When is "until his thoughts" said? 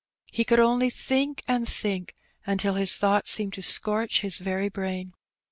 2.43-3.29